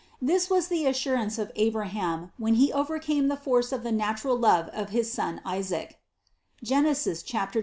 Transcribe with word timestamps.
This 0.19 0.49
was 0.49 0.67
the 0.67 0.87
assurance 0.87 1.37
of 1.37 1.51
Abraham, 1.55 2.31
when 2.39 2.55
he 2.55 2.73
overcame 2.73 3.27
the 3.27 3.37
force 3.37 3.71
of 3.71 3.83
the 3.83 3.91
natural 3.91 4.35
love 4.35 4.71
for 4.73 4.85
his 4.91 5.13
son 5.13 5.41
Isaac 5.45 5.99
(Gen. 6.63 6.85
22, 6.85 7.13
3). 7.23 7.51